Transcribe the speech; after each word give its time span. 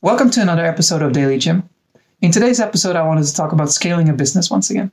Welcome 0.00 0.30
to 0.30 0.40
another 0.40 0.64
episode 0.64 1.02
of 1.02 1.12
Daily 1.12 1.38
Jim. 1.38 1.68
In 2.22 2.30
today's 2.30 2.60
episode, 2.60 2.94
I 2.94 3.04
wanted 3.04 3.24
to 3.24 3.34
talk 3.34 3.50
about 3.50 3.72
scaling 3.72 4.08
a 4.08 4.12
business 4.12 4.48
once 4.48 4.70
again. 4.70 4.92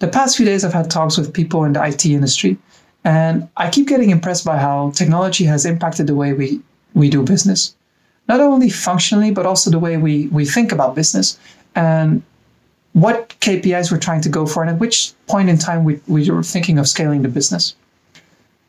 The 0.00 0.08
past 0.08 0.36
few 0.36 0.44
days, 0.44 0.64
I've 0.64 0.72
had 0.72 0.90
talks 0.90 1.16
with 1.16 1.32
people 1.32 1.62
in 1.62 1.74
the 1.74 1.86
IT 1.86 2.04
industry, 2.06 2.58
and 3.04 3.48
I 3.56 3.70
keep 3.70 3.86
getting 3.86 4.10
impressed 4.10 4.44
by 4.44 4.58
how 4.58 4.90
technology 4.96 5.44
has 5.44 5.64
impacted 5.64 6.08
the 6.08 6.16
way 6.16 6.32
we, 6.32 6.60
we 6.92 7.08
do 7.08 7.22
business. 7.22 7.76
Not 8.26 8.40
only 8.40 8.68
functionally, 8.68 9.30
but 9.30 9.46
also 9.46 9.70
the 9.70 9.78
way 9.78 9.96
we, 9.96 10.26
we 10.26 10.44
think 10.44 10.72
about 10.72 10.96
business 10.96 11.38
and 11.76 12.20
what 12.94 13.28
KPIs 13.38 13.92
we're 13.92 13.98
trying 13.98 14.22
to 14.22 14.28
go 14.28 14.44
for, 14.44 14.60
and 14.60 14.70
at 14.70 14.80
which 14.80 15.12
point 15.28 15.48
in 15.48 15.56
time 15.56 15.84
we, 15.84 16.00
we 16.08 16.28
were 16.32 16.42
thinking 16.42 16.80
of 16.80 16.88
scaling 16.88 17.22
the 17.22 17.28
business. 17.28 17.76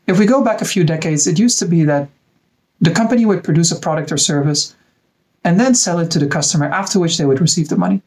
If 0.06 0.20
we 0.20 0.26
go 0.26 0.44
back 0.44 0.60
a 0.60 0.64
few 0.64 0.84
decades, 0.84 1.26
it 1.26 1.36
used 1.36 1.58
to 1.58 1.66
be 1.66 1.82
that 1.82 2.08
the 2.80 2.92
company 2.92 3.26
would 3.26 3.42
produce 3.42 3.72
a 3.72 3.80
product 3.80 4.12
or 4.12 4.18
service 4.18 4.76
and 5.48 5.58
then 5.58 5.74
sell 5.74 5.98
it 5.98 6.10
to 6.10 6.18
the 6.18 6.26
customer, 6.26 6.66
after 6.66 7.00
which 7.00 7.16
they 7.16 7.24
would 7.24 7.40
receive 7.40 7.70
the 7.70 7.76
money. 7.84 8.02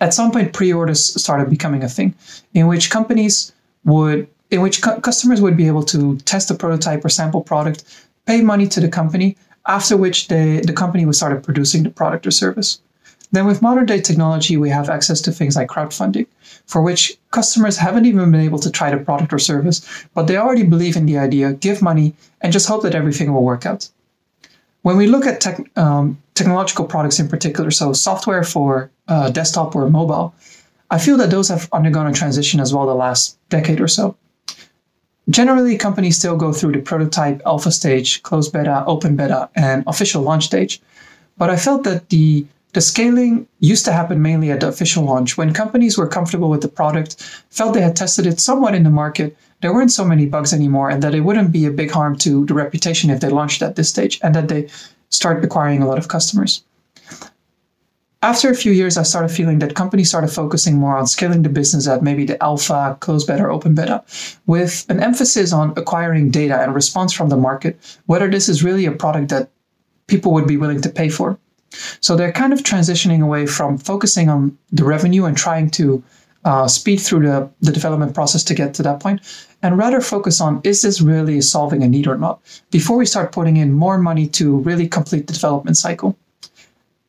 At 0.00 0.12
some 0.12 0.32
point, 0.32 0.52
pre-orders 0.52 1.00
started 1.22 1.48
becoming 1.48 1.84
a 1.84 1.88
thing, 1.88 2.16
in 2.52 2.66
which 2.66 2.90
companies 2.90 3.52
would, 3.84 4.26
in 4.50 4.60
which 4.60 4.82
cu- 4.82 5.00
customers 5.00 5.40
would 5.40 5.56
be 5.56 5.68
able 5.68 5.84
to 5.84 6.18
test 6.32 6.50
a 6.50 6.56
prototype 6.56 7.04
or 7.04 7.10
sample 7.10 7.42
product, 7.42 7.84
pay 8.26 8.40
money 8.40 8.66
to 8.66 8.80
the 8.80 8.88
company, 8.88 9.36
after 9.68 9.96
which 9.96 10.26
they, 10.26 10.58
the 10.62 10.72
company 10.72 11.06
would 11.06 11.14
start 11.14 11.40
producing 11.44 11.84
the 11.84 11.90
product 11.90 12.26
or 12.26 12.32
service. 12.32 12.80
Then, 13.30 13.46
with 13.46 13.62
modern 13.62 13.86
day 13.86 14.00
technology, 14.00 14.56
we 14.56 14.68
have 14.68 14.90
access 14.90 15.20
to 15.20 15.30
things 15.30 15.54
like 15.54 15.68
crowdfunding, 15.68 16.26
for 16.66 16.82
which 16.82 17.16
customers 17.30 17.76
haven't 17.76 18.06
even 18.06 18.32
been 18.32 18.40
able 18.40 18.58
to 18.58 18.70
try 18.70 18.90
the 18.90 18.96
product 18.96 19.32
or 19.32 19.38
service, 19.38 19.78
but 20.12 20.26
they 20.26 20.38
already 20.38 20.64
believe 20.64 20.96
in 20.96 21.06
the 21.06 21.18
idea, 21.18 21.52
give 21.52 21.82
money, 21.82 22.16
and 22.40 22.52
just 22.52 22.66
hope 22.66 22.82
that 22.82 22.96
everything 22.96 23.32
will 23.32 23.44
work 23.44 23.64
out. 23.64 23.88
When 24.82 24.96
we 24.96 25.06
look 25.06 25.24
at 25.24 25.40
tech, 25.40 25.60
um, 25.78 26.18
technological 26.34 26.84
products 26.84 27.18
in 27.18 27.28
particular, 27.28 27.70
so 27.70 27.92
software 27.92 28.42
for 28.44 28.90
uh, 29.08 29.30
desktop 29.30 29.76
or 29.76 29.88
mobile, 29.90 30.34
I 30.90 30.98
feel 30.98 31.16
that 31.18 31.30
those 31.30 31.48
have 31.48 31.68
undergone 31.72 32.06
a 32.06 32.12
transition 32.12 32.60
as 32.60 32.74
well 32.74 32.86
the 32.86 32.94
last 32.94 33.38
decade 33.48 33.80
or 33.80 33.88
so. 33.88 34.16
Generally, 35.30 35.78
companies 35.78 36.18
still 36.18 36.36
go 36.36 36.52
through 36.52 36.72
the 36.72 36.80
prototype, 36.80 37.40
alpha 37.46 37.70
stage, 37.70 38.22
closed 38.22 38.52
beta, 38.52 38.84
open 38.86 39.16
beta, 39.16 39.48
and 39.54 39.84
official 39.86 40.22
launch 40.22 40.44
stage. 40.44 40.80
But 41.38 41.48
I 41.48 41.56
felt 41.56 41.84
that 41.84 42.08
the 42.08 42.46
the 42.72 42.80
scaling 42.80 43.46
used 43.60 43.84
to 43.84 43.92
happen 43.92 44.22
mainly 44.22 44.50
at 44.50 44.60
the 44.60 44.68
official 44.68 45.04
launch 45.04 45.36
when 45.36 45.52
companies 45.52 45.98
were 45.98 46.08
comfortable 46.08 46.48
with 46.48 46.62
the 46.62 46.68
product, 46.68 47.20
felt 47.50 47.74
they 47.74 47.82
had 47.82 47.94
tested 47.94 48.26
it 48.26 48.40
somewhat 48.40 48.74
in 48.74 48.82
the 48.82 48.90
market, 48.90 49.36
there 49.60 49.74
weren't 49.74 49.92
so 49.92 50.06
many 50.06 50.24
bugs 50.24 50.54
anymore, 50.54 50.88
and 50.88 51.02
that 51.02 51.14
it 51.14 51.20
wouldn't 51.20 51.52
be 51.52 51.66
a 51.66 51.70
big 51.70 51.90
harm 51.90 52.16
to 52.16 52.46
the 52.46 52.54
reputation 52.54 53.10
if 53.10 53.20
they 53.20 53.28
launched 53.28 53.60
at 53.60 53.76
this 53.76 53.90
stage 53.90 54.18
and 54.22 54.34
that 54.34 54.48
they 54.48 54.68
start 55.12 55.44
acquiring 55.44 55.82
a 55.82 55.86
lot 55.86 55.98
of 55.98 56.08
customers. 56.08 56.64
After 58.24 58.50
a 58.50 58.54
few 58.54 58.70
years, 58.70 58.96
I 58.96 59.02
started 59.02 59.30
feeling 59.30 59.58
that 59.58 59.74
companies 59.74 60.08
started 60.08 60.28
focusing 60.28 60.76
more 60.76 60.96
on 60.96 61.08
scaling 61.08 61.42
the 61.42 61.48
business 61.48 61.88
at 61.88 62.04
maybe 62.04 62.24
the 62.24 62.40
alpha, 62.42 62.96
close 63.00 63.24
beta, 63.24 63.48
open 63.48 63.74
beta, 63.74 64.04
with 64.46 64.86
an 64.88 65.00
emphasis 65.00 65.52
on 65.52 65.74
acquiring 65.76 66.30
data 66.30 66.60
and 66.60 66.72
response 66.72 67.12
from 67.12 67.30
the 67.30 67.36
market, 67.36 67.76
whether 68.06 68.30
this 68.30 68.48
is 68.48 68.62
really 68.62 68.86
a 68.86 68.92
product 68.92 69.28
that 69.30 69.50
people 70.06 70.32
would 70.32 70.46
be 70.46 70.56
willing 70.56 70.80
to 70.82 70.88
pay 70.88 71.08
for. 71.08 71.36
So 72.00 72.14
they're 72.14 72.32
kind 72.32 72.52
of 72.52 72.62
transitioning 72.62 73.22
away 73.22 73.46
from 73.46 73.76
focusing 73.76 74.28
on 74.28 74.56
the 74.70 74.84
revenue 74.84 75.24
and 75.24 75.36
trying 75.36 75.70
to 75.70 76.02
uh, 76.44 76.66
speed 76.66 76.98
through 76.98 77.20
the, 77.20 77.48
the 77.60 77.72
development 77.72 78.14
process 78.14 78.42
to 78.44 78.54
get 78.54 78.74
to 78.74 78.82
that 78.82 79.00
point 79.00 79.20
and 79.62 79.78
rather 79.78 80.00
focus 80.00 80.40
on 80.40 80.60
is 80.64 80.82
this 80.82 81.00
really 81.00 81.40
solving 81.40 81.82
a 81.82 81.88
need 81.88 82.06
or 82.06 82.18
not 82.18 82.40
before 82.70 82.96
we 82.96 83.06
start 83.06 83.32
putting 83.32 83.56
in 83.56 83.72
more 83.72 83.96
money 83.96 84.26
to 84.26 84.58
really 84.58 84.88
complete 84.88 85.26
the 85.26 85.32
development 85.32 85.76
cycle. 85.76 86.16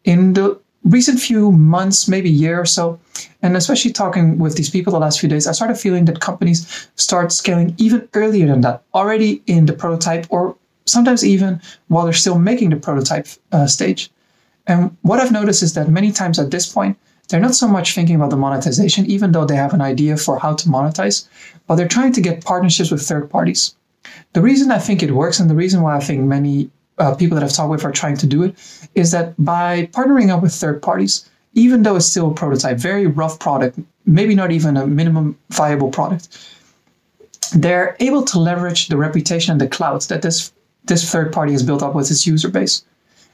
In 0.04 0.34
the 0.34 0.60
recent 0.84 1.20
few 1.20 1.52
months, 1.52 2.08
maybe 2.08 2.30
year 2.30 2.60
or 2.60 2.66
so, 2.66 3.00
and 3.42 3.58
especially 3.58 3.92
talking 3.92 4.38
with 4.38 4.56
these 4.56 4.70
people 4.70 4.94
the 4.94 5.00
last 5.00 5.20
few 5.20 5.30
days, 5.30 5.48
I 5.48 5.54
started 5.54 5.78
feeling 5.78 6.06
that 6.06 6.20
companies 6.20 6.90
start 6.96 7.32
scaling 7.32 7.74
even 7.78 8.08
earlier 8.14 8.48
than 8.48 8.62
that, 8.62 8.84
already 8.94 9.42
in 9.48 9.66
the 9.66 9.74
prototype 9.74 10.28
or 10.30 10.56
sometimes 10.86 11.26
even 11.26 11.62
while 11.88 12.04
they're 12.04 12.14
still 12.14 12.38
making 12.38 12.70
the 12.70 12.76
prototype 12.76 13.28
uh, 13.52 13.66
stage. 13.66 14.12
And 14.68 14.96
what 15.02 15.20
I've 15.20 15.32
noticed 15.32 15.64
is 15.64 15.74
that 15.74 15.90
many 15.90 16.12
times 16.12 16.38
at 16.40 16.52
this 16.52 16.72
point, 16.72 16.98
they're 17.34 17.42
not 17.42 17.56
so 17.56 17.68
much 17.68 17.96
thinking 17.96 18.16
about 18.16 18.30
the 18.30 18.38
monetization, 18.38 19.08
even 19.08 19.32
though 19.32 19.44
they 19.44 19.56
have 19.56 19.74
an 19.74 19.82
idea 19.82 20.16
for 20.18 20.38
how 20.38 20.54
to 20.54 20.70
monetize, 20.70 21.28
but 21.66 21.78
they're 21.78 21.88
trying 21.88 22.14
to 22.14 22.22
get 22.22 22.46
partnerships 22.46 22.92
with 22.92 23.02
third 23.02 23.28
parties. 23.28 23.76
The 24.34 24.42
reason 24.42 24.70
I 24.70 24.78
think 24.78 25.02
it 25.02 25.10
works, 25.16 25.40
and 25.40 25.50
the 25.50 25.56
reason 25.56 25.82
why 25.82 25.98
I 25.98 26.00
think 26.00 26.22
many 26.22 26.70
uh, 27.00 27.16
people 27.16 27.34
that 27.34 27.44
I've 27.44 27.52
talked 27.52 27.72
with 27.72 27.86
are 27.86 27.92
trying 27.92 28.18
to 28.18 28.28
do 28.28 28.44
it, 28.44 28.54
is 28.94 29.10
that 29.14 29.34
by 29.44 29.88
partnering 29.94 30.30
up 30.30 30.44
with 30.44 30.54
third 30.54 30.84
parties, 30.84 31.28
even 31.56 31.82
though 31.82 31.96
it's 31.96 32.06
still 32.06 32.30
a 32.30 32.34
prototype, 32.36 32.78
very 32.78 33.08
rough 33.08 33.40
product, 33.40 33.80
maybe 34.06 34.36
not 34.36 34.52
even 34.52 34.78
a 34.78 34.86
minimum 34.86 35.36
viable 35.50 35.90
product, 35.90 36.38
they're 37.56 37.98
able 38.00 38.22
to 38.26 38.38
leverage 38.38 38.90
the 38.90 38.98
reputation 38.98 39.54
and 39.54 39.62
the 39.62 39.68
clout 39.68 40.04
that 40.04 40.22
this 40.22 40.54
this 40.86 41.12
third 41.12 41.34
party 41.34 41.54
has 41.54 41.64
built 41.64 41.82
up 41.82 41.96
with 41.96 42.12
its 42.12 42.28
user 42.28 42.50
base 42.50 42.84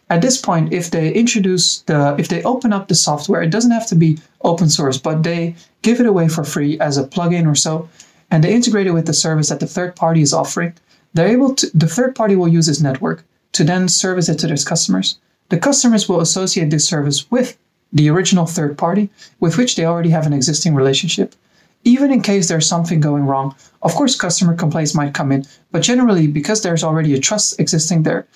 at 0.09 0.21
this 0.21 0.41
point, 0.41 0.73
if 0.73 0.89
they 0.89 1.13
introduce 1.13 1.81
the, 1.81 2.15
if 2.17 2.27
they 2.27 2.41
open 2.43 2.73
up 2.73 2.87
the 2.87 2.95
software, 2.95 3.43
it 3.43 3.51
doesn't 3.51 3.71
have 3.71 3.87
to 3.87 3.95
be 3.95 4.17
open 4.41 4.69
source, 4.69 4.97
but 4.97 5.23
they 5.23 5.55
give 5.83 5.99
it 5.99 6.07
away 6.07 6.27
for 6.27 6.43
free 6.43 6.79
as 6.79 6.97
a 6.97 7.03
plugin 7.03 7.47
or 7.47 7.55
so, 7.55 7.87
and 8.31 8.43
they 8.43 8.53
integrate 8.53 8.87
it 8.87 8.91
with 8.91 9.05
the 9.05 9.13
service 9.13 9.49
that 9.49 9.59
the 9.59 9.67
third 9.67 9.95
party 9.95 10.21
is 10.21 10.33
offering. 10.33 10.73
They're 11.13 11.27
able 11.27 11.55
to, 11.55 11.69
the 11.77 11.87
third 11.87 12.15
party 12.15 12.35
will 12.35 12.47
use 12.47 12.65
this 12.65 12.81
network 12.81 13.23
to 13.53 13.63
then 13.63 13.87
service 13.87 14.29
it 14.29 14.39
to 14.39 14.47
their 14.47 14.57
customers. 14.57 15.19
The 15.49 15.57
customers 15.57 16.07
will 16.07 16.21
associate 16.21 16.69
this 16.69 16.87
service 16.87 17.29
with 17.31 17.57
the 17.91 18.09
original 18.09 18.45
third 18.45 18.77
party 18.77 19.09
with 19.39 19.57
which 19.57 19.75
they 19.75 19.85
already 19.85 20.09
have 20.09 20.27
an 20.27 20.33
existing 20.33 20.75
relationship. 20.75 21.35
Even 21.83 22.11
in 22.11 22.21
case 22.21 22.47
there's 22.47 22.67
something 22.67 22.99
going 22.99 23.25
wrong, 23.25 23.55
of 23.81 23.95
course, 23.95 24.15
customer 24.15 24.53
complaints 24.53 24.93
might 24.93 25.13
come 25.13 25.31
in, 25.31 25.45
but 25.71 25.81
generally, 25.81 26.27
because 26.27 26.61
there's 26.61 26.83
already 26.83 27.13
a 27.13 27.19
trust 27.19 27.59
existing 27.59 28.03
there, 28.03 28.27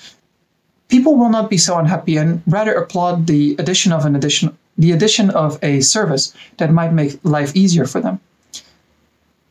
people 0.94 1.16
will 1.16 1.30
not 1.30 1.50
be 1.50 1.58
so 1.58 1.80
unhappy 1.80 2.18
and 2.18 2.44
rather 2.46 2.76
applaud 2.76 3.26
the 3.26 3.56
addition 3.58 3.92
of 3.92 4.06
an 4.06 4.16
addition 4.16 4.56
the 4.78 4.92
addition 4.92 5.32
of 5.32 5.58
a 5.64 5.82
service 5.82 6.26
that 6.58 6.72
might 6.72 6.94
make 6.94 7.20
life 7.24 7.52
easier 7.56 7.86
for 7.86 8.00
them. 8.00 8.20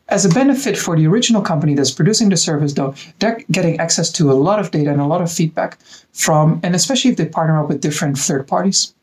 As 0.07 0.23
a 0.25 0.29
benefit 0.29 0.77
for 0.77 0.95
the 0.95 1.07
original 1.07 1.41
company 1.41 1.73
that's 1.75 1.91
producing 1.91 2.29
the 2.29 2.37
service, 2.37 2.73
though, 2.73 2.93
they're 3.19 3.39
getting 3.51 3.79
access 3.79 4.09
to 4.17 4.31
a 4.31 4.39
lot 4.47 4.59
of 4.59 4.71
data 4.71 4.91
and 4.91 5.01
a 5.01 5.11
lot 5.13 5.21
of 5.21 5.31
feedback 5.31 5.77
from, 6.13 6.59
and 6.63 6.75
especially 6.75 7.11
if 7.11 7.17
they 7.17 7.25
partner 7.25 7.59
up 7.61 7.69
with 7.69 7.81
different 7.81 8.17
third 8.17 8.47
parties. 8.47 8.93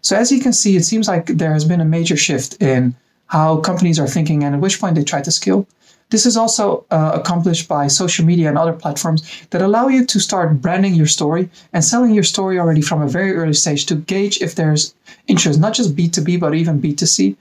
So, 0.00 0.16
as 0.16 0.30
you 0.32 0.40
can 0.40 0.52
see, 0.52 0.76
it 0.76 0.84
seems 0.84 1.06
like 1.08 1.26
there 1.26 1.52
has 1.52 1.64
been 1.64 1.80
a 1.80 1.92
major 1.96 2.16
shift 2.16 2.50
in 2.62 2.94
how 3.26 3.58
companies 3.70 3.98
are 3.98 4.12
thinking 4.16 4.44
and 4.44 4.54
at 4.54 4.60
which 4.60 4.80
point 4.80 4.94
they 4.96 5.04
try 5.04 5.22
to 5.22 5.30
scale. 5.30 5.66
This 6.10 6.26
is 6.26 6.36
also 6.36 6.84
uh, 6.90 7.12
accomplished 7.14 7.68
by 7.68 7.86
social 7.86 8.24
media 8.24 8.48
and 8.48 8.58
other 8.58 8.72
platforms 8.72 9.22
that 9.50 9.62
allow 9.62 9.88
you 9.88 10.04
to 10.04 10.20
start 10.20 10.60
branding 10.60 10.94
your 10.94 11.06
story 11.06 11.48
and 11.72 11.84
selling 11.84 12.12
your 12.12 12.24
story 12.24 12.58
already 12.58 12.82
from 12.82 13.00
a 13.00 13.08
very 13.08 13.34
early 13.34 13.54
stage 13.54 13.86
to 13.86 13.94
gauge 13.94 14.42
if 14.42 14.56
there's 14.56 14.94
interest, 15.28 15.60
not 15.60 15.72
just 15.72 15.96
B2B, 15.96 16.40
but 16.40 16.54
even 16.54 16.82
B2C. 16.82 17.36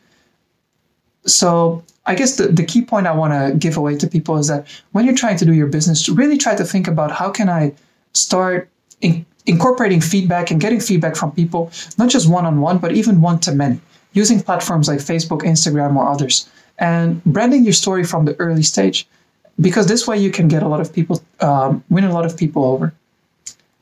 So, 1.26 1.84
I 2.06 2.16
guess 2.16 2.38
the, 2.38 2.48
the 2.48 2.64
key 2.64 2.82
point 2.84 3.06
I 3.06 3.12
want 3.12 3.34
to 3.34 3.58
give 3.58 3.78
away 3.78 3.96
to 3.98 4.08
people 4.08 4.38
is 4.38 4.48
that 4.48 4.68
when 4.94 5.06
you're 5.06 5.16
trying 5.16 5.38
to 5.38 5.46
do 5.46 5.54
your 5.54 5.68
business, 5.68 6.10
really 6.10 6.38
try 6.38 6.56
to 6.56 6.64
think 6.64 6.88
about 6.88 7.12
how 7.12 7.30
can 7.30 7.50
I 7.50 7.74
start 8.14 8.70
in, 9.02 9.26
incorporating 9.46 10.02
feedback 10.02 10.50
and 10.50 10.62
getting 10.62 10.80
feedback 10.80 11.16
from 11.16 11.32
people, 11.32 11.72
not 11.98 12.10
just 12.10 12.30
one 12.30 12.46
on 12.46 12.62
one, 12.62 12.78
but 12.78 12.94
even 12.94 13.22
one 13.22 13.40
to 13.40 13.52
many, 13.52 13.80
using 14.14 14.40
platforms 14.42 14.88
like 14.88 15.00
Facebook, 15.00 15.42
Instagram, 15.42 15.96
or 15.98 16.08
others 16.08 16.50
and 16.80 17.24
branding 17.26 17.64
your 17.64 17.74
story 17.74 18.04
from 18.04 18.26
the 18.26 18.36
early 18.40 18.64
stage 18.64 19.08
because 19.60 19.88
this 19.88 20.08
way 20.08 20.18
you 20.18 20.32
can 20.32 20.48
get 20.48 20.64
a 20.64 20.68
lot 20.68 20.80
of 20.80 20.94
people 20.94 21.22
um, 21.42 21.84
win 21.90 22.06
a 22.06 22.14
lot 22.14 22.26
of 22.26 22.38
people 22.38 22.64
over. 22.66 22.94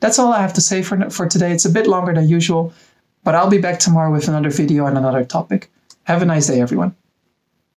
That's 0.00 0.18
all 0.18 0.32
i 0.32 0.40
have 0.40 0.54
to 0.54 0.60
say 0.60 0.82
for, 0.82 1.10
for 1.10 1.28
today. 1.28 1.52
It's 1.52 1.64
a 1.64 1.70
bit 1.70 1.86
longer 1.86 2.12
than 2.14 2.28
usual 2.28 2.72
but 3.24 3.34
i'll 3.34 3.50
be 3.50 3.58
back 3.58 3.78
tomorrow 3.78 4.12
with 4.12 4.28
another 4.28 4.50
video 4.50 4.86
on 4.86 4.96
another 4.96 5.24
topic. 5.24 5.70
Have 6.04 6.22
a 6.22 6.24
nice 6.24 6.46
day 6.46 6.60
everyone 6.60 6.94